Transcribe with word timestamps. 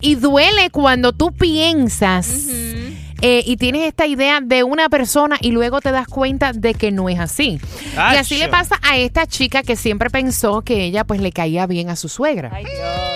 Y 0.00 0.14
duele 0.14 0.70
cuando 0.70 1.12
tú 1.12 1.32
piensas 1.32 2.46
eh, 3.22 3.42
y 3.44 3.56
tienes 3.58 3.82
esta 3.86 4.06
idea 4.06 4.40
de 4.40 4.64
una 4.64 4.88
persona 4.88 5.36
y 5.40 5.50
luego 5.50 5.80
te 5.80 5.92
das 5.92 6.08
cuenta 6.08 6.52
de 6.54 6.72
que 6.72 6.90
no 6.90 7.08
es 7.08 7.18
así. 7.18 7.60
Y 7.94 8.16
así 8.16 8.38
le 8.38 8.48
pasa 8.48 8.76
a 8.82 8.96
esta 8.96 9.26
chica 9.26 9.62
que 9.62 9.76
siempre 9.76 10.08
pensó 10.08 10.62
que 10.62 10.84
ella 10.84 11.04
pues 11.04 11.20
le 11.20 11.30
caía 11.30 11.66
bien 11.66 11.90
a 11.90 11.96
su 11.96 12.08
suegra. 12.08 12.50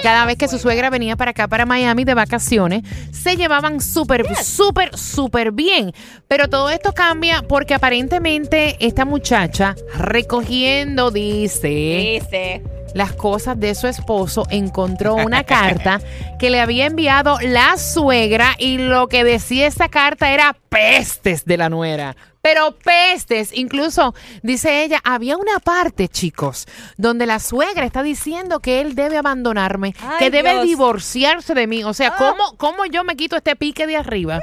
Cada 0.02 0.26
vez 0.26 0.36
que 0.36 0.48
su 0.48 0.58
suegra 0.58 0.90
venía 0.90 1.16
para 1.16 1.30
acá, 1.30 1.48
para 1.48 1.64
Miami 1.64 2.04
de 2.04 2.12
vacaciones, 2.12 2.82
se 3.12 3.36
llevaban 3.36 3.80
súper, 3.80 4.26
súper, 4.36 4.96
súper 4.98 5.52
bien. 5.52 5.92
Pero 6.28 6.48
todo 6.48 6.68
esto 6.68 6.92
cambia 6.92 7.42
porque 7.42 7.72
aparentemente 7.72 8.76
esta 8.80 9.06
muchacha 9.06 9.74
recogiendo, 9.96 11.10
dice, 11.10 11.68
Dice. 11.68 12.73
Las 12.94 13.12
cosas 13.12 13.58
de 13.60 13.74
su 13.74 13.86
esposo, 13.86 14.46
encontró 14.50 15.14
una 15.14 15.44
carta 15.44 16.00
que 16.38 16.50
le 16.50 16.60
había 16.60 16.86
enviado 16.86 17.38
la 17.40 17.76
suegra 17.76 18.54
y 18.58 18.78
lo 18.78 19.08
que 19.08 19.24
decía 19.24 19.66
esa 19.66 19.88
carta 19.88 20.32
era 20.32 20.56
pestes 20.68 21.44
de 21.44 21.56
la 21.56 21.68
nuera. 21.68 22.16
Pero 22.40 22.76
pestes, 22.76 23.56
incluso 23.56 24.14
dice 24.42 24.84
ella, 24.84 25.00
había 25.02 25.36
una 25.38 25.60
parte, 25.60 26.08
chicos, 26.08 26.66
donde 26.98 27.24
la 27.24 27.38
suegra 27.38 27.86
está 27.86 28.02
diciendo 28.02 28.60
que 28.60 28.82
él 28.82 28.94
debe 28.94 29.16
abandonarme, 29.16 29.94
Ay, 30.02 30.16
que 30.18 30.30
debe 30.30 30.50
Dios. 30.50 30.64
divorciarse 30.64 31.54
de 31.54 31.66
mí. 31.66 31.84
O 31.84 31.94
sea, 31.94 32.16
¿cómo, 32.16 32.56
¿cómo 32.58 32.84
yo 32.84 33.02
me 33.02 33.16
quito 33.16 33.36
este 33.36 33.56
pique 33.56 33.86
de 33.86 33.96
arriba? 33.96 34.40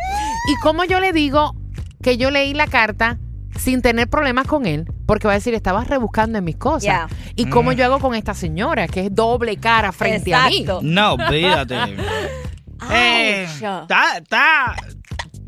Y 0.49 0.55
cómo 0.63 0.83
yo 0.83 0.99
le 0.99 1.13
digo 1.13 1.55
que 2.01 2.17
yo 2.17 2.31
leí 2.31 2.55
la 2.55 2.65
carta 2.65 3.20
sin 3.57 3.82
tener 3.82 4.10
problemas 4.10 4.48
con 4.48 4.66
él, 4.66 4.85
porque 5.05 5.27
va 5.27 5.34
a 5.34 5.35
decir, 5.35 5.54
estabas 5.54 5.88
rebuscando 5.88 6.38
en 6.38 6.44
mis 6.44 6.57
cosas. 6.57 7.12
¿Y 7.35 7.46
cómo 7.49 7.71
yo 7.71 7.85
hago 7.85 7.99
con 7.99 8.16
esta 8.16 8.34
señora, 8.34 8.88
que 8.88 9.05
es 9.05 9.16
doble 9.16 9.57
cara 9.57 9.91
frente 9.91 10.34
a 10.34 10.48
mí? 10.48 10.66
No, 10.82 11.13
olvídate. 11.13 11.77
Eh. 12.90 13.44
Está, 13.44 14.18
está, 14.18 14.76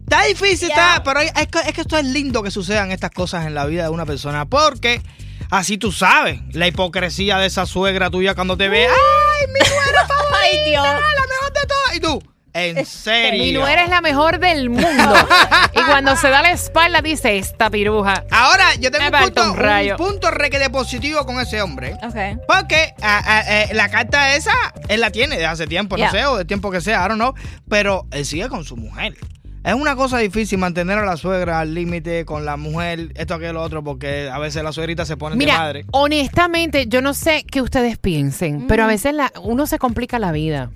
está 0.04 0.24
difícil, 0.26 0.70
está, 0.70 1.02
pero 1.04 1.20
es 1.20 1.32
que, 1.32 1.60
es 1.68 1.74
que 1.74 1.82
esto 1.82 1.98
es 1.98 2.06
lindo 2.06 2.44
que 2.44 2.52
sucedan 2.52 2.92
estas 2.92 3.10
cosas 3.10 3.48
en 3.48 3.56
la 3.56 3.66
vida 3.66 3.82
de 3.82 3.90
una 3.90 4.06
persona, 4.06 4.46
porque 4.46 5.02
así 5.50 5.80
tú 5.80 5.92
sabes 5.92 6.42
la 6.52 6.68
hipocresía 6.68 7.40
de 7.40 7.48
esa 7.48 7.66
suegra 7.66 8.12
tuya 8.12 8.36
cuando 8.36 8.56
te 8.56 8.70
ve, 8.70 8.86
¡ay, 8.86 9.48
mi 9.48 9.66
suegra 9.66 10.06
favorita! 10.08 10.38
Ay, 10.44 10.70
Dios. 10.70 10.84
la 10.86 11.22
mejor 11.28 11.54
de 11.54 11.68
todas! 11.68 11.96
Y 11.96 12.00
tú, 12.00 12.33
¿en 12.54 12.86
serio? 12.86 13.44
Mi 13.44 13.52
nuera 13.52 13.84
es 13.84 13.90
la 13.90 14.02
mejor 14.02 14.40
del 14.40 14.70
mundo. 14.70 14.84
y 15.74 15.82
cuando 15.84 16.16
se 16.16 16.30
da 16.30 16.42
la 16.42 16.52
espalda 16.52 17.02
dice, 17.02 17.38
esta 17.38 17.70
piruja. 17.70 18.24
Ahora, 18.32 18.76
yo 18.80 18.92
tengo 18.92 19.10
Me 19.10 19.18
un 19.18 19.24
punto, 19.24 19.52
un 19.52 19.58
rayo. 19.58 19.96
un 20.00 20.06
punto 20.06 20.32
requete 20.32 20.70
positivo 20.70 21.26
con 21.26 21.40
ese 21.40 21.62
hombre. 21.62 21.94
Ok. 22.04 22.42
Porque 22.48 22.94
ah, 23.02 23.22
ah, 23.26 23.44
eh, 23.48 23.70
la 23.74 23.90
carta 23.90 24.36
esa, 24.36 24.54
él 24.88 25.02
la 25.02 25.12
tiene 25.12 25.38
de 25.38 25.46
hace 25.46 25.68
tiempo, 25.68 25.98
no 25.98 26.10
sé, 26.12 26.26
o 26.26 26.38
de 26.38 26.46
tiempo 26.46 26.72
que 26.72 26.82
sea, 26.82 27.04
I 27.06 27.10
don't 27.10 27.16
know. 27.20 27.34
Pero 27.70 28.08
él 28.12 28.26
sigue 28.26 28.48
con 28.50 28.64
su 28.64 28.78
mujer. 28.78 29.16
Es 29.64 29.74
una 29.74 29.96
cosa 29.96 30.18
difícil 30.18 30.58
mantener 30.58 30.98
a 30.98 31.06
la 31.06 31.16
suegra 31.16 31.62
al 31.62 31.74
límite 31.74 32.26
con 32.26 32.44
la 32.44 32.58
mujer, 32.58 33.14
esto, 33.16 33.36
aquello, 33.36 33.54
lo 33.54 33.62
otro, 33.62 33.82
porque 33.82 34.30
a 34.30 34.38
veces 34.38 34.62
las 34.62 34.76
suegritas 34.76 35.08
se 35.08 35.16
ponen 35.16 35.40
de 35.40 35.46
Mira, 35.46 35.58
madre. 35.58 35.86
honestamente, 35.92 36.88
yo 36.88 37.02
no 37.02 37.14
sé 37.14 37.46
qué 37.50 37.62
ustedes 37.62 37.98
piensen, 37.98 38.68
pero 38.68 38.84
a 38.84 38.88
veces 38.88 39.14
la- 39.14 39.32
uno 39.42 39.66
se 39.66 39.80
complica 39.80 40.20
la 40.20 40.34
vida. 40.34 40.70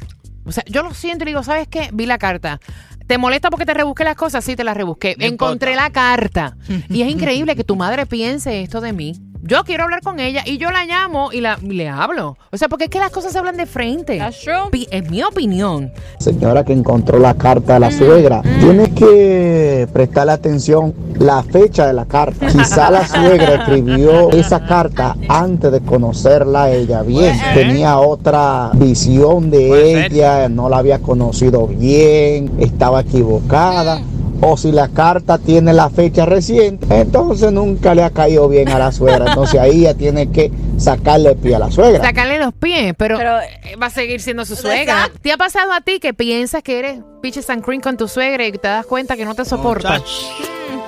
O 0.48 0.52
sea, 0.52 0.64
yo 0.68 0.84
lo 0.84 0.94
siento 0.94 1.24
y 1.24 1.28
digo, 1.28 1.44
¿sabes 1.44 1.68
qué? 1.68 1.90
Vi 1.94 2.06
la 2.06 2.18
carta. 2.18 2.60
¿Te 3.08 3.18
molesta 3.18 3.50
porque 3.50 3.66
te 3.66 3.74
rebusqué 3.74 4.04
las 4.04 4.16
cosas? 4.16 4.44
Sí, 4.44 4.56
te 4.56 4.64
las 4.66 4.76
rebusqué. 4.76 5.16
Encontré 5.20 5.72
importa. 5.72 5.88
la 5.88 5.90
carta. 5.92 6.58
Y 6.90 7.02
es 7.02 7.10
increíble 7.10 7.56
que 7.56 7.64
tu 7.64 7.76
madre 7.76 8.06
piense 8.06 8.62
esto 8.62 8.82
de 8.82 8.94
mí. 8.94 9.14
Yo 9.48 9.64
quiero 9.64 9.86
hablar 9.86 10.02
con 10.02 10.20
ella 10.20 10.42
y 10.46 10.58
yo 10.58 10.72
la 10.72 10.84
llamo 10.86 11.32
y, 11.32 11.40
la, 11.40 11.58
y 11.62 11.68
le 11.74 11.88
hablo. 11.88 12.38
O 12.52 12.58
sea, 12.58 12.68
porque 12.68 12.86
es 12.86 12.90
que 12.90 13.00
las 13.00 13.12
cosas 13.12 13.32
se 13.32 13.40
hablan 13.40 13.56
de 13.56 13.66
frente. 13.66 14.18
That's 14.18 14.42
true. 14.42 14.70
Pi- 14.72 14.88
Es 14.92 15.10
mi 15.10 15.24
opinión. 15.24 15.92
señora 16.20 16.66
que 16.66 16.74
encontró 16.74 17.18
la 17.18 17.34
carta 17.34 17.74
Mm, 17.74 17.74
de 17.76 17.80
la 17.80 17.92
suegra, 17.92 18.42
tiene 18.60 18.92
que 18.94 19.88
prestarle 19.94 20.34
atención 20.34 20.94
la 21.20 21.44
fecha 21.44 21.88
de 21.88 21.94
la 21.94 22.06
carta. 22.06 22.48
Quizá 22.48 22.92
la 22.92 23.08
suegra 23.08 23.56
escribió 23.56 24.32
esa 24.32 24.66
carta 24.66 25.16
antes 25.30 25.72
de 25.72 25.80
conocerla 25.82 26.64
a 26.64 26.72
ella 26.72 27.02
bien. 27.04 27.40
Tenía 27.54 28.00
otra 28.00 28.72
visión 28.74 29.50
de 29.50 29.68
Puede 29.70 29.94
ser. 30.04 30.14
ella, 30.14 30.50
no 30.50 30.68
la 30.68 30.80
había 30.80 31.00
conocido 31.00 31.68
bien, 31.68 32.52
estaba 32.60 33.02
equivocada. 33.02 34.02
O 34.42 34.56
si 34.56 34.72
la 34.72 34.88
carta 34.90 35.38
tiene 35.38 35.74
la 35.74 35.90
fecha 35.90 36.26
reciente, 36.26 36.86
entonces 37.02 37.52
nunca 37.52 37.96
le 37.96 38.04
ha 38.04 38.12
caído 38.12 38.48
bien 38.48 38.70
a 38.70 38.78
la 38.78 38.92
suegra. 38.92 39.26
Entonces 39.30 39.60
ahí 39.60 39.80
ella 39.82 39.96
tiene 39.96 40.32
que 40.32 40.52
sacarle 40.78 41.32
el 41.32 41.38
pie 41.38 41.56
a 41.56 41.60
la 41.60 41.72
suegra. 41.72 42.04
Sacarle 42.04 42.38
los 42.38 42.54
pies, 42.54 42.94
pero, 42.98 43.18
Pero- 43.18 43.40
eh, 43.42 43.76
va 43.82 43.88
a 43.88 43.90
seguir 43.90 44.22
siendo 44.22 44.46
su 44.46 44.56
suegra. 44.56 44.82
Exacto. 44.82 45.20
¿Te 45.22 45.32
ha 45.32 45.38
pasado 45.38 45.74
a 45.74 45.82
ti 45.82 46.00
que 46.00 46.14
piensas 46.14 46.62
que 46.62 46.78
eres 46.80 47.00
pitches 47.22 47.50
and 47.50 47.64
cream 47.64 47.82
con 47.82 47.98
tu 47.98 48.08
suegra 48.08 48.46
y 48.46 48.52
te 48.52 48.68
das 48.68 48.86
cuenta 48.86 49.16
que 49.16 49.26
no 49.26 49.34
te 49.34 49.44
soporta? 49.44 49.94
Muchach. 49.94 50.06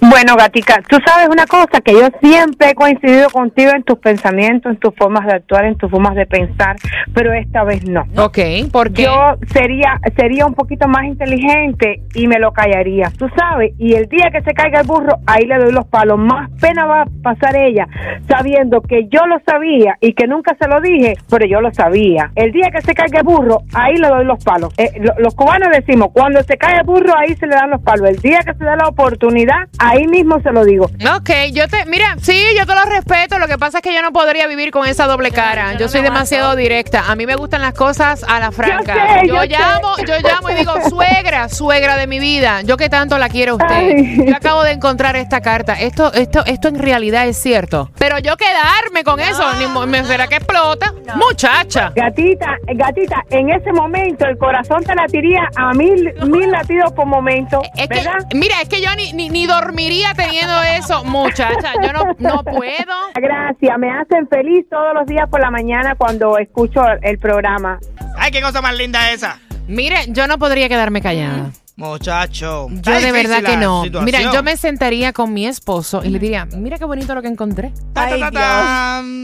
Bueno, 0.09 0.36
Gatica, 0.36 0.81
tú 0.88 0.97
sabes 1.06 1.28
una 1.30 1.46
cosa, 1.46 1.81
que 1.84 1.94
yo 1.94 2.08
siempre 2.22 2.70
he 2.72 2.75
coincidido 2.75 3.30
contigo 3.30 3.72
en 3.75 3.84
tus 3.84 4.00
pensamientos, 4.00 4.72
en 4.72 4.78
tus 4.80 4.96
formas 4.96 5.25
de 5.28 5.34
actuar, 5.34 5.66
en 5.66 5.75
tus 5.75 5.90
formas 5.92 6.16
de 6.16 6.25
pensar, 6.25 6.75
pero 7.14 7.31
esta 7.34 7.64
vez 7.64 7.84
no. 7.88 8.06
Ok, 8.18 8.40
porque 8.72 9.03
Yo 9.03 9.36
sería 9.53 10.00
sería 10.18 10.46
un 10.46 10.53
poquito 10.56 10.88
más 10.88 11.06
inteligente 11.06 12.02
y 12.16 12.28
me 12.28 12.40
lo 12.40 12.52
callaría, 12.53 13.12
tú 13.18 13.28
sabes, 13.38 13.74
y 13.78 13.94
el 13.94 14.08
día 14.08 14.30
que 14.31 14.42
se 14.42 14.53
caiga 14.53 14.81
el 14.81 14.88
burro, 14.88 15.18
ahí 15.28 15.46
le 15.46 15.58
doy 15.58 15.72
los 15.72 15.86
palos. 15.88 16.18
Más 16.18 16.50
pena 16.59 16.86
va 16.86 17.02
a 17.03 17.06
pasar 17.22 17.56
ella 17.56 17.88
sabiendo 18.28 18.81
que 18.81 19.08
yo 19.09 19.25
lo 19.28 19.40
sabía 19.46 19.96
y 20.02 20.14
que 20.14 20.28
nunca 20.28 20.56
se 20.59 20.68
lo 20.68 20.81
dije, 20.81 21.16
pero 21.30 21.46
yo 21.46 21.62
lo 21.62 21.74
sabía. 21.74 22.31
El 22.36 22.52
día 22.52 22.69
que 22.72 22.81
se 22.81 22.94
caiga 22.94 23.19
el 23.19 23.25
burro, 23.25 23.62
ahí 23.74 23.96
le 23.98 24.08
doy 24.08 24.25
los 24.25 24.44
palos. 24.44 24.74
Eh, 24.78 24.92
lo- 25.00 25.14
los 25.19 25.36
cubanos 25.36 25.69
decimos, 25.75 26.09
cuando 26.14 26.42
se 26.44 26.58
cae 26.58 26.78
el 26.80 26.86
burro, 26.86 27.14
ahí 27.18 27.36
se 27.36 27.48
le 27.48 27.56
dan 27.56 27.69
los 27.69 27.81
palos. 27.81 28.09
El 28.09 28.18
día 28.18 28.40
que 28.46 28.53
se 28.53 28.64
da 28.64 28.75
la 28.75 28.88
oportunidad, 28.88 29.68
ahí 29.80 29.99
mismo 30.08 30.42
se 30.42 30.52
lo 30.52 30.66
digo. 30.66 30.86
Ok, 30.86 31.30
yo 31.52 31.68
te, 31.68 31.86
mira, 31.86 32.16
sí, 32.22 32.42
yo 32.58 32.66
te 32.66 32.74
lo 32.74 32.84
respeto. 32.84 33.40
Lo 33.40 33.48
que 33.48 33.58
pasa 33.58 33.80
es 33.80 33.84
que 33.84 33.94
yo 33.94 34.02
no 34.02 34.12
podría 34.12 34.48
vivir 34.48 34.72
con 34.72 34.88
esa 34.88 35.08
doble 35.08 35.32
cara. 35.32 35.74
yo 35.74 35.80
Yo 35.80 35.86
no 35.86 35.92
soy 35.92 36.02
demasiado 36.02 36.56
directa. 36.56 37.06
A 37.10 37.16
mí 37.16 37.26
me 37.26 37.36
gustan 37.36 37.62
las 37.62 37.74
cosas 37.74 38.24
a 38.28 38.40
la 38.40 38.52
franca. 38.52 38.94
sé, 38.94 39.28
yo 39.28 39.36
yo 39.36 39.42
sé. 39.42 39.48
llamo, 39.48 39.96
yo 40.06 40.14
llamo 40.22 40.50
y 40.50 40.54
digo, 40.56 40.74
suegra, 40.90 41.50
suegra 41.50 41.98
de 41.98 42.08
mi 42.08 42.20
vida. 42.20 42.62
Yo 42.62 42.78
que 42.78 42.90
tanto 42.90 43.18
la 43.18 43.30
quiero 43.30 43.54
a 43.54 43.56
usted. 43.56 43.76
Ay. 43.76 44.26
Yo 44.28 44.36
acabo 44.36 44.64
de 44.64 44.72
encontrar 44.72 45.16
esta 45.16 45.42
carta. 45.42 45.74
Esto, 45.74 46.14
esto, 46.14 46.44
esto 46.46 46.68
en 46.68 46.80
realidad 46.80 47.28
es 47.28 47.38
cierto. 47.38 47.92
Pero 47.98 48.20
yo 48.20 48.36
quedarme 48.38 49.04
con 49.04 49.20
eso, 49.20 49.44
ni 49.56 49.68
me 49.88 50.04
será 50.04 50.28
que 50.28 50.36
explota. 50.36 50.94
Muchacha. 51.16 51.92
Gatita, 51.96 52.58
gatita, 52.76 53.24
en 53.30 53.50
ese 53.50 53.72
momento 53.72 54.26
el 54.26 54.38
corazón 54.38 54.84
te 54.84 54.96
latiría 54.96 55.50
a 55.56 55.74
mil, 55.74 56.14
mil 56.28 56.52
latidos 56.52 56.92
por 56.94 57.06
momento, 57.06 57.62
Es 57.76 57.88
que, 57.88 58.36
mira, 58.36 58.62
es 58.62 58.70
que 58.70 58.81
yo 58.81 58.90
ni, 58.96 59.14
ni, 59.14 59.30
ni 59.30 59.48
dormiría 59.90 60.14
teniendo 60.14 60.62
eso, 60.62 61.04
muchacha. 61.04 61.74
Yo 61.82 61.94
no, 61.94 62.04
no 62.20 62.44
puedo. 62.44 62.94
Gracias, 63.16 63.80
me 63.80 63.90
hacen 63.90 64.28
feliz 64.28 64.66
todos 64.70 64.94
los 64.94 65.08
días 65.08 65.28
por 65.30 65.40
la 65.42 65.50
mañana 65.50 65.96
cuando 65.96 66.38
escucho 66.38 66.82
el 67.02 67.18
programa. 67.18 67.80
Ay, 68.18 68.32
qué 68.32 68.42
cosa 68.42 68.62
más 68.62 68.78
linda 68.78 69.12
esa. 69.12 69.40
Mire, 69.68 69.96
yo 70.10 70.28
no 70.28 70.38
podría 70.38 70.70
quedarme 70.70 71.02
callada. 71.02 71.52
Muchacho. 71.80 72.68
Yo 72.70 73.00
de 73.00 73.12
verdad 73.12 73.42
que 73.42 73.58
no. 73.58 73.84
situación. 73.84 74.06
Mira, 74.06 74.34
yo 74.34 74.44
me 74.44 74.58
sentaría 74.58 75.14
con 75.14 75.34
mi 75.34 75.46
esposo 75.48 76.02
y 76.04 76.10
le 76.10 76.20
diría, 76.20 76.46
mira 76.46 76.78
qué 76.78 76.86
bonito 76.86 77.16
lo 77.16 77.22
que 77.22 77.30
encontré. 77.30 77.72
Ay. 77.96 78.22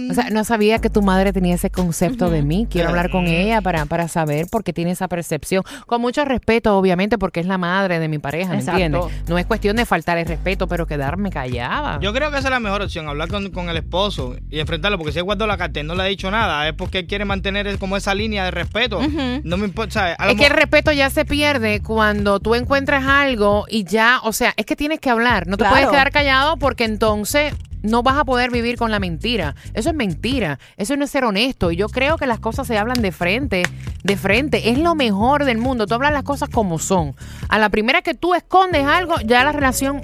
O 0.10 0.14
sea, 0.14 0.30
no 0.32 0.44
sabía 0.44 0.80
que 0.80 0.90
tu 0.90 1.02
madre 1.02 1.34
tenía 1.34 1.56
ese 1.56 1.70
concepto 1.70 2.30
de 2.30 2.42
mí. 2.44 2.68
Quiero 2.70 2.90
hablar 2.90 3.10
con 3.10 3.28
ella 3.28 3.62
para, 3.62 3.86
para 3.86 4.08
saber 4.08 4.48
por 4.50 4.64
qué 4.64 4.72
tiene 4.74 4.92
esa 4.92 5.08
percepción. 5.08 5.64
Con 5.86 6.02
mucho 6.02 6.24
respeto, 6.26 6.78
obviamente, 6.78 7.18
porque 7.18 7.40
es 7.42 7.46
la 7.46 7.58
madre 7.58 8.00
de 8.00 8.08
mi 8.08 8.20
pareja, 8.20 8.52
¿me 8.52 8.60
Exacto. 8.60 8.82
entiendes? 8.82 9.30
No 9.30 9.38
es 9.38 9.46
cuestión 9.46 9.76
de 9.76 9.86
faltar 9.86 10.18
el 10.18 10.26
respeto, 10.26 10.68
pero 10.68 10.86
quedarme 10.88 11.30
callada. 11.32 12.00
Yo 12.02 12.14
creo 12.14 12.32
que 12.32 12.38
esa 12.38 12.48
es 12.48 12.52
la 12.52 12.60
mejor 12.60 12.82
opción, 12.82 13.08
hablar 13.08 13.28
con, 13.28 13.50
con 13.52 13.70
el 13.70 13.78
esposo 13.78 14.36
y 14.50 14.60
enfrentarlo, 14.60 14.98
porque 14.98 15.12
si 15.12 15.18
él 15.20 15.24
guardó 15.26 15.46
la 15.48 15.58
carta 15.58 15.80
y 15.80 15.84
no 15.84 15.96
le 15.96 16.04
ha 16.04 16.06
dicho 16.06 16.32
nada, 16.32 16.68
es 16.68 16.74
porque 16.74 17.00
él 17.00 17.08
quiere 17.08 17.26
mantener 17.26 17.78
como 17.80 17.98
esa 17.98 18.14
línea 18.16 18.46
de 18.46 18.52
respeto. 18.52 19.02
No 19.44 19.58
me 19.58 19.66
importa, 19.66 20.14
Es 20.14 20.36
que 20.36 20.46
el 20.46 20.54
respeto 20.54 20.92
ya 20.92 21.10
se 21.10 21.26
pierde 21.26 21.82
cuando 21.82 22.40
tú 22.46 22.54
encuentras 22.54 23.04
algo 23.08 23.66
y 23.68 23.86
ya, 23.86 24.20
o 24.22 24.32
sea, 24.32 24.54
es 24.56 24.68
que 24.68 24.76
tienes 24.76 25.00
que 25.00 25.10
hablar. 25.10 25.48
No 25.48 25.58
te 25.58 25.64
Claro. 25.64 25.74
puedes 25.74 25.90
quedar 25.90 26.12
callado 26.12 26.58
porque 26.58 26.84
entonces 26.84 27.56
no 27.82 28.04
vas 28.04 28.18
a 28.18 28.24
poder 28.24 28.52
vivir 28.52 28.78
con 28.78 28.92
la 28.92 29.00
mentira. 29.00 29.56
Eso 29.74 29.90
es 29.90 29.96
mentira. 29.96 30.60
Eso 30.78 30.96
no 30.96 31.06
es 31.06 31.10
ser 31.10 31.24
honesto. 31.26 31.72
Y 31.72 31.76
yo 31.76 31.90
creo 31.90 32.18
que 32.18 32.28
las 32.28 32.38
cosas 32.40 32.68
se 32.68 32.78
hablan 32.78 33.02
de 33.02 33.12
frente, 33.12 33.64
de 34.04 34.16
frente. 34.16 34.70
Es 34.70 34.78
lo 34.78 34.94
mejor 34.94 35.44
del 35.44 35.58
mundo. 35.58 35.88
Tú 35.88 35.96
hablas 35.96 36.14
las 36.14 36.22
cosas 36.22 36.48
como 36.50 36.78
son. 36.78 37.16
A 37.50 37.58
la 37.58 37.70
primera 37.70 38.04
que 38.04 38.14
tú 38.14 38.36
escondes 38.36 38.86
algo, 38.86 39.16
ya 39.26 39.44
la 39.44 39.52
relación 39.52 40.04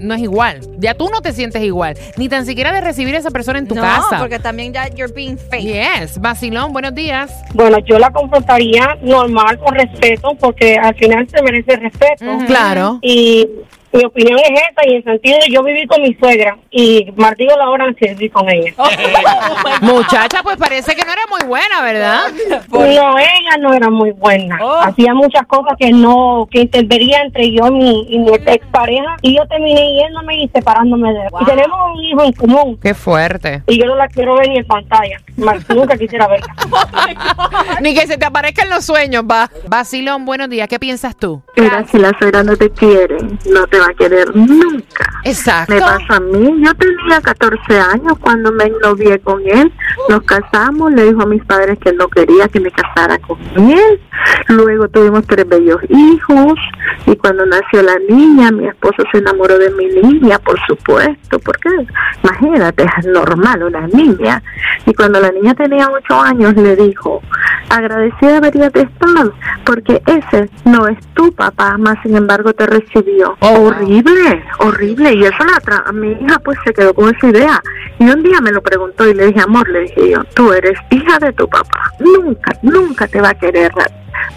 no 0.00 0.14
es 0.14 0.20
igual. 0.22 0.60
Ya 0.78 0.94
tú 0.94 1.08
no 1.10 1.20
te 1.20 1.32
sientes 1.32 1.62
igual. 1.62 1.96
Ni 2.16 2.28
tan 2.28 2.46
siquiera 2.46 2.72
de 2.72 2.80
recibir 2.80 3.14
a 3.14 3.18
esa 3.18 3.30
persona 3.30 3.58
en 3.58 3.68
tu 3.68 3.74
no, 3.74 3.82
casa. 3.82 4.18
porque 4.18 4.38
también 4.38 4.72
ya 4.72 4.88
you're 4.88 5.12
being 5.12 5.36
fake. 5.36 5.62
Yes. 5.62 6.20
Vacilón, 6.20 6.72
buenos 6.72 6.94
días. 6.94 7.30
Bueno, 7.54 7.78
yo 7.84 7.98
la 7.98 8.10
confrontaría 8.10 8.96
normal, 9.02 9.58
con 9.58 9.74
respeto, 9.74 10.34
porque 10.40 10.76
al 10.76 10.94
final 10.94 11.28
se 11.28 11.42
merece 11.42 11.76
respeto. 11.76 12.38
Claro. 12.46 12.98
Y 13.02 13.46
mi 13.92 14.04
opinión 14.04 14.38
es 14.38 14.50
esta, 14.68 14.86
y 14.86 14.96
en 14.96 15.04
sentido 15.04 15.38
de 15.38 15.52
yo 15.52 15.62
viví 15.62 15.86
con 15.86 16.02
mi 16.02 16.14
suegra, 16.14 16.56
y 16.70 17.12
martillo 17.16 17.56
la 17.56 17.68
hora 17.70 17.84
antes 17.84 18.08
de 18.08 18.14
vivir 18.14 18.32
con 18.32 18.48
ella. 18.48 18.72
Muchacha, 19.82 20.42
pues 20.42 20.56
parece 20.56 20.94
que 20.94 21.04
no 21.04 21.12
era 21.12 21.22
muy 21.28 21.46
buena, 21.46 21.82
¿verdad? 21.82 22.20
No, 22.70 23.18
ella 23.18 23.56
no 23.60 23.72
era 23.72 23.90
muy 23.90 24.12
buena. 24.12 24.58
Hacía 24.82 25.14
muchas 25.14 25.46
cosas 25.46 25.74
que 25.78 25.90
no, 25.90 26.48
que 26.50 26.60
intervenía 26.60 27.22
entre 27.22 27.50
yo 27.52 27.66
y 27.68 27.70
mi, 27.70 28.06
y 28.08 28.18
mi 28.18 28.30
expareja, 28.34 29.16
y 29.22 29.36
yo 29.36 29.46
terminé 29.46 29.94
yéndome 29.94 30.42
y 30.42 30.48
separándome 30.48 31.12
de 31.12 31.20
él. 31.20 31.28
Y 31.40 31.44
tenemos 31.44 31.78
un 31.94 32.04
hijo 32.04 32.24
en 32.24 32.32
común. 32.32 32.78
Qué 32.80 32.94
fuerte. 32.94 33.62
Y 33.66 33.78
yo 33.78 33.86
no 33.86 33.96
la 33.96 34.08
quiero 34.08 34.36
ver 34.36 34.48
ni 34.48 34.58
en 34.58 34.66
pantalla. 34.66 35.20
Más 35.36 35.68
nunca 35.70 35.96
quisiera 35.96 36.28
verla. 36.28 36.54
Ni 37.80 37.94
que 37.94 38.06
se 38.06 38.18
te 38.18 38.26
aparezca 38.26 38.62
en 38.62 38.70
los 38.70 38.84
sueños, 38.84 39.24
va. 39.30 39.50
Vacilón, 39.68 40.24
buenos 40.26 40.48
días. 40.50 40.68
¿Qué 40.68 40.78
piensas 40.78 41.16
tú? 41.16 41.42
Mira, 41.56 41.84
si 41.90 41.98
la 41.98 42.12
suegra 42.18 42.42
no 42.42 42.56
te 42.56 42.70
quiere, 42.70 43.16
no 43.46 43.66
te 43.66 43.79
va 43.80 43.86
a 43.88 43.94
querer 43.94 44.34
nunca. 44.34 45.09
Exacto. 45.24 45.74
Me 45.74 45.80
pasa 45.80 46.16
a 46.16 46.20
mí. 46.20 46.62
Yo 46.64 46.74
tenía 46.74 47.20
14 47.22 47.80
años 47.80 48.14
cuando 48.20 48.52
me 48.52 48.70
novié 48.82 49.18
con 49.20 49.40
él. 49.46 49.72
Nos 50.08 50.22
casamos. 50.22 50.92
Le 50.92 51.04
dijo 51.04 51.22
a 51.22 51.26
mis 51.26 51.44
padres 51.44 51.78
que 51.78 51.92
no 51.92 52.08
quería 52.08 52.48
que 52.48 52.60
me 52.60 52.70
casara 52.70 53.18
con 53.18 53.38
él. 53.56 54.00
Luego 54.48 54.88
tuvimos 54.88 55.26
tres 55.26 55.48
bellos 55.48 55.80
hijos. 55.88 56.58
Y 57.06 57.16
cuando 57.16 57.46
nació 57.46 57.82
la 57.82 57.98
niña, 58.08 58.50
mi 58.50 58.66
esposo 58.66 59.02
se 59.12 59.18
enamoró 59.18 59.58
de 59.58 59.70
mi 59.70 59.86
niña, 59.86 60.38
por 60.38 60.58
supuesto. 60.66 61.38
Porque 61.38 61.68
imagínate, 62.22 62.84
es 62.98 63.06
normal 63.06 63.62
una 63.62 63.86
niña. 63.88 64.42
Y 64.86 64.94
cuando 64.94 65.20
la 65.20 65.30
niña 65.30 65.54
tenía 65.54 65.88
8 65.90 66.20
años, 66.20 66.54
le 66.54 66.76
dijo: 66.76 67.22
Agradecida 67.68 68.34
deberías 68.34 68.72
de 68.72 68.82
estar, 68.82 69.30
porque 69.64 70.02
ese 70.06 70.50
no 70.64 70.86
es 70.86 70.98
tu 71.14 71.32
papá, 71.32 71.76
más 71.78 71.96
sin 72.02 72.16
embargo 72.16 72.52
te 72.52 72.66
recibió. 72.66 73.36
horrible, 73.40 74.42
horrible. 74.58 75.09
Y 75.12 75.24
eso 75.24 75.44
la 75.44 75.60
tra- 75.60 75.92
mi 75.92 76.12
hija 76.12 76.38
pues 76.40 76.58
se 76.64 76.72
quedó 76.72 76.94
con 76.94 77.14
esa 77.14 77.28
idea. 77.28 77.62
Y 77.98 78.04
un 78.08 78.22
día 78.22 78.40
me 78.40 78.52
lo 78.52 78.62
preguntó 78.62 79.06
y 79.08 79.14
le 79.14 79.26
dije, 79.26 79.40
amor, 79.40 79.68
le 79.68 79.80
dije 79.80 80.10
yo, 80.10 80.24
tú 80.34 80.52
eres 80.52 80.78
hija 80.90 81.18
de 81.18 81.32
tu 81.32 81.48
papá. 81.48 81.92
Nunca, 81.98 82.52
nunca 82.62 83.06
te 83.08 83.20
va 83.20 83.30
a 83.30 83.34
querer. 83.34 83.70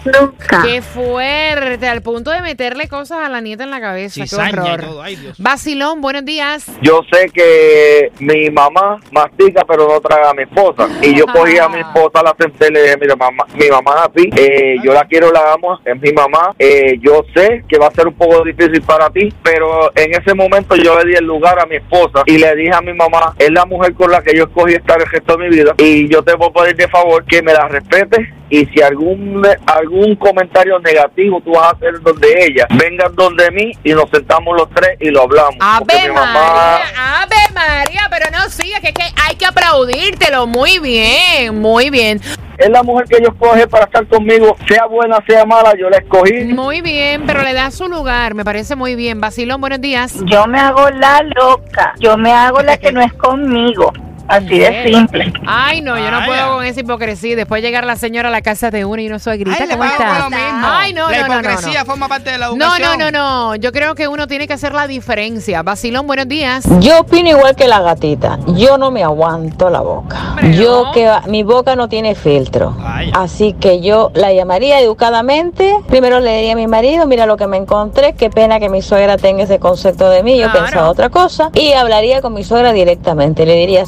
Nunca. 0.04 0.62
Qué 0.62 0.82
fuerte, 0.82 1.86
al 1.88 2.02
punto 2.02 2.30
de 2.30 2.40
meterle 2.42 2.88
cosas 2.88 3.18
a 3.20 3.28
la 3.28 3.40
nieta 3.40 3.64
en 3.64 3.70
la 3.70 3.80
cabeza. 3.80 4.20
Qué 4.20 4.26
Cizaña 4.28 4.50
y 4.66 4.70
horror. 4.70 4.80
todo. 4.80 5.02
Ay, 5.02 5.16
Dios. 5.16 5.38
Vacilón, 5.38 6.00
buenos 6.00 6.24
días. 6.24 6.66
yo 6.82 7.00
sé 7.12 7.30
que 7.30 8.12
mi 8.20 8.50
mamá 8.50 8.98
mastica 9.10 9.64
pero 9.66 9.88
no 9.88 10.00
traga 10.00 10.30
a 10.30 10.34
mi 10.34 10.42
esposa 10.42 10.88
y 11.02 11.14
yo 11.16 11.26
cogí 11.26 11.58
a 11.58 11.68
mi 11.68 11.80
esposa 11.80 12.22
la 12.22 12.34
senté 12.38 12.68
y 12.68 12.72
le 12.72 12.82
dije 12.82 12.96
mira 13.00 13.16
mamá 13.16 13.44
mi 13.54 13.68
mamá 13.68 13.92
es 13.94 14.10
así 14.10 14.30
eh, 14.36 14.76
yo 14.82 14.92
la 14.92 15.04
quiero 15.04 15.30
la 15.32 15.52
amo 15.52 15.78
es 15.84 16.00
mi 16.00 16.12
mamá 16.12 16.54
eh, 16.58 16.98
yo 17.00 17.24
sé 17.34 17.64
que 17.68 17.78
va 17.78 17.88
a 17.88 17.90
ser 17.92 18.06
un 18.06 18.14
poco 18.14 18.42
difícil 18.44 18.82
para 18.82 19.10
ti 19.10 19.32
pero 19.42 19.90
en 19.96 20.14
ese 20.14 20.34
momento 20.34 20.76
yo 20.76 20.98
le 20.98 21.10
di 21.10 21.14
el 21.16 21.24
lugar 21.24 21.58
a 21.58 21.66
mi 21.66 21.76
esposa 21.76 22.22
y 22.26 22.38
le 22.38 22.54
dije 22.56 22.72
a 22.74 22.80
mi 22.80 22.92
mamá 22.92 23.34
es 23.38 23.50
la 23.50 23.64
mujer 23.64 23.94
con 23.94 24.10
la 24.10 24.22
que 24.22 24.36
yo 24.36 24.44
escogí 24.44 24.74
estar 24.74 25.00
el 25.00 25.06
resto 25.08 25.36
de 25.36 25.48
mi 25.48 25.56
vida 25.56 25.74
y 25.78 26.08
yo 26.08 26.22
te 26.22 26.34
voy 26.34 26.48
a 26.50 26.52
pedir 26.62 26.76
de 26.76 26.88
favor 26.88 27.24
que 27.24 27.42
me 27.42 27.52
la 27.52 27.68
respetes 27.68 28.20
y 28.50 28.66
si 28.66 28.82
algún 28.82 29.42
algún 29.76 30.14
comentario 30.16 30.78
negativo 30.80 31.40
tú 31.44 31.52
vas 31.52 31.64
a 31.64 31.70
hacer 31.70 32.00
donde 32.00 32.28
ella 32.46 32.66
vengan 32.70 33.14
donde 33.14 33.50
mí 33.50 33.72
y 33.82 33.92
nos 33.92 34.08
sentamos 34.10 34.56
los 34.56 34.68
tres 34.70 34.96
y 35.00 35.10
lo 35.10 35.22
hablamos 35.22 35.56
Ave 35.60 36.08
mi 36.08 36.14
mamá 36.14 36.32
María, 36.32 37.22
Ave 37.22 37.54
María, 37.54 38.08
pero 38.10 38.26
no 38.30 38.48
sigas, 38.50 38.80
que, 38.80 38.88
es 38.88 38.94
que 38.94 39.02
hay 39.22 39.36
que 39.36 39.46
aplaudírtelo. 39.46 40.46
Muy 40.46 40.78
bien, 40.78 41.60
muy 41.60 41.90
bien. 41.90 42.20
es 42.58 42.70
la 42.70 42.82
mujer 42.82 43.06
que 43.06 43.22
yo 43.22 43.28
escogí 43.28 43.66
para 43.66 43.84
estar 43.84 44.06
conmigo, 44.06 44.56
sea 44.68 44.86
buena, 44.86 45.18
sea 45.26 45.44
mala, 45.44 45.72
yo 45.78 45.88
la 45.88 45.98
escogí. 45.98 46.44
Muy 46.44 46.80
bien, 46.80 47.24
pero 47.26 47.42
le 47.42 47.52
da 47.54 47.70
su 47.70 47.88
lugar, 47.88 48.34
me 48.34 48.44
parece 48.44 48.76
muy 48.76 48.94
bien. 48.94 49.20
Vacilón, 49.20 49.60
buenos 49.60 49.80
días. 49.80 50.16
Yo 50.24 50.46
me 50.46 50.60
hago 50.60 50.90
la 50.90 51.22
loca. 51.22 51.94
Yo 51.98 52.16
me 52.16 52.32
hago 52.32 52.60
la 52.60 52.76
que 52.76 52.92
no 52.92 53.00
es 53.00 53.12
conmigo. 53.14 53.92
Así 54.28 54.58
de 54.58 54.84
simple. 54.92 55.32
Ay, 55.46 55.80
no, 55.82 55.96
yo 55.98 56.10
no 56.10 56.24
puedo 56.24 56.54
con 56.56 56.64
esa 56.64 56.80
hipocresía. 56.80 57.36
Después 57.36 57.62
llegar 57.62 57.84
la 57.84 57.96
señora 57.96 58.28
a 58.28 58.32
la 58.32 58.42
casa 58.42 58.70
de 58.70 58.84
uno 58.84 59.00
y 59.02 59.08
no 59.08 59.18
soy 59.18 59.38
grita, 59.38 59.58
Ay, 59.60 59.66
le 59.68 59.76
¿cómo 59.76 59.84
pago 59.90 59.96
por 59.96 60.06
está? 60.06 60.18
lo 60.18 60.30
mismo. 60.30 60.66
Ay, 60.70 60.92
no, 60.94 61.10
La 61.10 61.18
no, 61.20 61.26
no, 61.28 61.34
no, 61.34 61.40
hipocresía 61.50 61.80
no. 61.80 61.86
forma 61.86 62.08
parte 62.08 62.30
de 62.30 62.38
la 62.38 62.46
No, 62.48 62.52
educación. 62.76 62.98
no, 62.98 63.10
no, 63.10 63.50
no. 63.50 63.56
Yo 63.56 63.72
creo 63.72 63.94
que 63.94 64.08
uno 64.08 64.26
tiene 64.26 64.46
que 64.46 64.54
hacer 64.54 64.72
la 64.72 64.86
diferencia. 64.86 65.62
Vacilón, 65.62 66.06
buenos 66.06 66.28
días. 66.28 66.64
Yo 66.80 67.00
opino 67.00 67.28
igual 67.30 67.54
que 67.54 67.68
la 67.68 67.80
gatita. 67.80 68.38
Yo 68.48 68.78
no 68.78 68.90
me 68.90 69.02
aguanto 69.02 69.68
la 69.70 69.80
boca. 69.80 70.16
Hombre, 70.30 70.54
Yo 70.56 70.84
no. 70.86 70.92
que 70.92 71.10
mi 71.28 71.42
boca 71.42 71.76
no 71.76 71.88
tiene 71.88 72.14
filtro. 72.14 72.76
Así 73.12 73.52
que 73.54 73.80
yo 73.80 74.10
la 74.14 74.32
llamaría 74.32 74.80
educadamente. 74.80 75.74
Primero 75.88 76.20
le 76.20 76.36
diría 76.36 76.52
a 76.54 76.56
mi 76.56 76.66
marido, 76.66 77.06
mira 77.06 77.26
lo 77.26 77.36
que 77.36 77.46
me 77.46 77.56
encontré, 77.56 78.14
qué 78.14 78.30
pena 78.30 78.58
que 78.58 78.68
mi 78.68 78.82
suegra 78.82 79.16
tenga 79.16 79.44
ese 79.44 79.58
concepto 79.58 80.08
de 80.10 80.22
mí, 80.22 80.38
yo 80.38 80.50
Claro. 80.50 80.60
pensaba 80.64 80.88
otra 80.88 81.08
cosa. 81.10 81.50
Y 81.54 81.72
hablaría 81.72 82.20
con 82.22 82.32
mi 82.34 82.42
suegra 82.44 82.72
directamente. 82.72 83.44
Le 83.46 83.54
diría, 83.56 83.86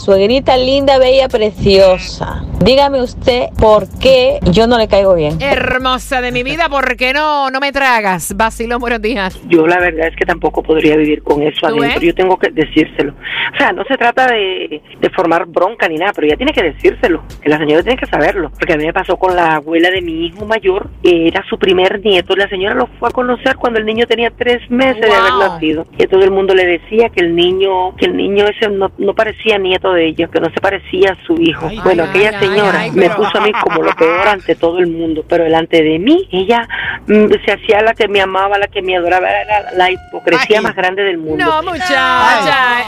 linda, 0.56 0.98
bella, 0.98 1.28
preciosa. 1.28 2.55
Dígame 2.60 3.02
usted 3.02 3.48
por 3.60 3.86
qué 4.00 4.38
yo 4.50 4.66
no 4.66 4.78
le 4.78 4.88
caigo 4.88 5.14
bien. 5.14 5.40
Hermosa 5.40 6.20
de 6.20 6.32
mi 6.32 6.42
vida, 6.42 6.68
¿por 6.68 6.96
qué 6.96 7.12
no, 7.12 7.50
no 7.50 7.60
me 7.60 7.70
tragas? 7.70 8.34
Vacilón, 8.36 8.80
buenos 8.80 9.00
días. 9.02 9.40
Yo 9.46 9.66
la 9.66 9.78
verdad 9.78 10.08
es 10.08 10.16
que 10.16 10.24
tampoco 10.24 10.62
podría 10.62 10.96
vivir 10.96 11.22
con 11.22 11.42
eso 11.42 11.68
¿Tú 11.68 11.78
adentro. 11.78 12.00
Yo 12.00 12.14
tengo 12.14 12.36
que 12.38 12.50
decírselo. 12.50 13.12
O 13.54 13.56
sea, 13.56 13.72
no 13.72 13.84
se 13.84 13.96
trata 13.96 14.26
de, 14.26 14.82
de 15.00 15.10
formar 15.10 15.46
bronca 15.46 15.86
ni 15.88 15.96
nada, 15.96 16.12
pero 16.14 16.26
ella 16.26 16.36
tiene 16.36 16.52
que 16.52 16.62
decírselo. 16.62 17.22
La 17.44 17.58
señora 17.58 17.82
tiene 17.82 17.98
que 17.98 18.06
saberlo. 18.06 18.50
Porque 18.50 18.72
a 18.72 18.76
mí 18.76 18.86
me 18.86 18.92
pasó 18.92 19.16
con 19.16 19.36
la 19.36 19.56
abuela 19.56 19.90
de 19.90 20.00
mi 20.00 20.26
hijo 20.26 20.46
mayor. 20.46 20.88
Era 21.04 21.44
su 21.48 21.58
primer 21.58 22.04
nieto. 22.04 22.34
La 22.34 22.48
señora 22.48 22.74
lo 22.74 22.86
fue 22.98 23.10
a 23.10 23.12
conocer 23.12 23.56
cuando 23.56 23.78
el 23.78 23.86
niño 23.86 24.06
tenía 24.06 24.30
tres 24.30 24.68
meses 24.70 25.02
de 25.02 25.14
haber 25.14 25.34
nacido. 25.34 25.86
Y 25.98 26.06
todo 26.06 26.22
el 26.22 26.30
mundo 26.30 26.54
le 26.54 26.66
decía 26.66 27.10
que 27.10 27.20
el 27.20 27.36
niño, 27.36 27.94
que 27.96 28.06
el 28.06 28.16
niño 28.16 28.44
ese 28.46 28.70
no, 28.70 28.90
no 28.98 29.14
parecía 29.14 29.58
nieto 29.58 29.92
de 29.92 30.06
ella, 30.06 30.28
que 30.28 30.40
no 30.40 30.48
se 30.50 30.60
parecía 30.60 31.12
a 31.12 31.26
su 31.26 31.34
hijo. 31.40 31.66
Ay, 31.68 31.80
bueno, 31.84 32.04
ay, 32.04 32.08
aquella 32.10 32.38
ay, 32.38 32.46
señora 32.46 32.55
ay, 32.64 32.90
me 32.92 33.02
pero- 33.02 33.16
puso 33.16 33.38
a 33.38 33.40
mí 33.40 33.52
como 33.52 33.82
lo 33.82 33.94
peor 33.94 34.28
ante 34.28 34.54
todo 34.54 34.78
el 34.78 34.86
mundo, 34.88 35.24
pero 35.28 35.44
delante 35.44 35.82
de 35.82 35.98
mí, 35.98 36.28
ella 36.32 36.68
mm, 37.06 37.26
se 37.44 37.52
hacía 37.52 37.80
la 37.82 37.94
que 37.94 38.08
me 38.08 38.20
amaba, 38.20 38.58
la 38.58 38.66
que 38.68 38.82
me 38.82 38.96
adoraba, 38.96 39.28
era 39.30 39.62
la, 39.62 39.72
la 39.72 39.90
hipocresía 39.90 40.58
Ay. 40.58 40.62
más 40.64 40.74
grande 40.74 41.02
del 41.02 41.18
mundo. 41.18 41.44
No, 41.44 41.62
muchacha. 41.62 42.82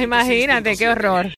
Imagínate, 0.00 0.76
qué 0.76 0.88
horror. 0.88 1.26